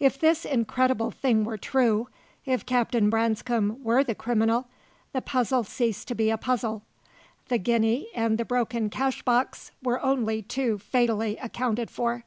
If 0.00 0.18
this 0.18 0.46
incredible 0.46 1.10
thing 1.10 1.44
were 1.44 1.58
true 1.58 2.08
if 2.46 2.64
Captain 2.64 3.10
Branscome 3.10 3.78
were 3.84 4.02
the 4.02 4.14
criminal 4.14 4.68
the 5.12 5.20
puzzle 5.20 5.64
ceased 5.64 6.08
to 6.08 6.14
be 6.14 6.30
a 6.30 6.38
puzzle; 6.38 6.82
the 7.48 7.58
guinea 7.58 8.08
and 8.14 8.38
the 8.38 8.46
broken 8.46 8.88
cashbox 8.88 9.72
were 9.82 10.02
only 10.02 10.40
too 10.40 10.78
fatally 10.78 11.36
accounted 11.42 11.90
for. 11.90 12.24